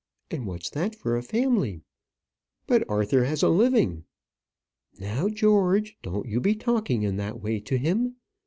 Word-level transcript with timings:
And 0.31 0.47
what's 0.47 0.71
that 0.71 0.95
for 0.95 1.15
a 1.15 1.21
family?" 1.21 1.83
"But 2.65 2.83
Arthur 2.89 3.25
has 3.25 3.43
a 3.43 3.49
living." 3.49 4.05
"Now, 4.99 5.29
George, 5.29 5.95
don't 6.01 6.27
you 6.27 6.39
be 6.41 6.55
talking 6.55 7.03
in 7.03 7.17
that 7.17 7.39
way 7.39 7.59
to 7.59 7.77
him. 7.77 8.15